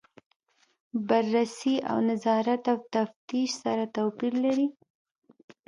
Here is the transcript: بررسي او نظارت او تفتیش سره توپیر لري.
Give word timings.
بررسي 1.07 1.75
او 1.89 1.97
نظارت 2.09 2.63
او 2.71 2.77
تفتیش 2.95 3.49
سره 3.63 3.83
توپیر 3.95 4.33
لري. 4.43 4.67